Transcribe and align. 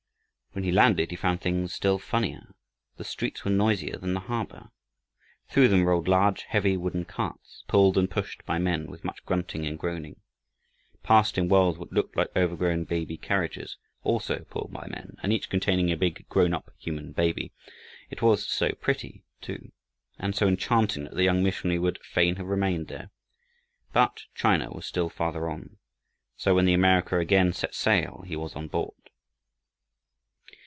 When 0.53 0.65
he 0.65 0.71
landed 0.73 1.11
he 1.11 1.15
found 1.15 1.39
things 1.39 1.73
still 1.73 1.97
funnier. 1.97 2.53
The 2.97 3.05
streets 3.05 3.45
were 3.45 3.51
noisier 3.51 3.95
than 3.97 4.13
the 4.13 4.19
harbor. 4.19 4.69
Through 5.47 5.69
them 5.69 5.85
rolled 5.85 6.09
large 6.09 6.41
heavy 6.43 6.75
wooden 6.75 7.05
carts, 7.05 7.63
pulled 7.69 7.97
and 7.97 8.11
pushed 8.11 8.45
by 8.45 8.57
men, 8.57 8.87
with 8.91 9.05
much 9.05 9.23
grunting 9.23 9.65
and 9.65 9.79
groaning. 9.79 10.19
Past 11.03 11.37
him 11.37 11.47
whirled 11.47 11.77
what 11.77 11.93
looked 11.93 12.17
like 12.17 12.35
overgrown 12.35 12.83
baby 12.83 13.15
carriages, 13.15 13.77
also 14.03 14.39
pulled 14.49 14.73
by 14.73 14.87
men, 14.89 15.15
and 15.23 15.31
each 15.31 15.49
containing 15.49 15.89
a 15.89 15.95
big 15.95 16.27
grown 16.27 16.53
up 16.53 16.69
human 16.77 17.13
baby. 17.13 17.53
It 18.09 18.21
was 18.21 18.41
all 18.41 18.49
so 18.67 18.73
pretty 18.75 19.23
too, 19.39 19.71
and 20.19 20.35
so 20.35 20.49
enchanting 20.49 21.05
that 21.05 21.15
the 21.15 21.23
young 21.23 21.41
missionary 21.43 21.79
would 21.79 22.03
fain 22.03 22.35
have 22.35 22.47
remained 22.47 22.89
there. 22.89 23.09
But 23.93 24.23
China 24.35 24.69
was 24.69 24.85
still 24.85 25.07
farther 25.07 25.49
on, 25.49 25.77
so 26.35 26.53
when 26.55 26.65
the 26.65 26.73
America 26.73 27.17
again 27.19 27.53
set 27.53 27.73
sail, 27.73 28.25
he 28.27 28.35
was 28.35 28.53
on 28.57 28.67
board. 28.67 28.91